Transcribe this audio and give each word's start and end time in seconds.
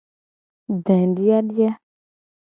Dediadia. 0.87 1.71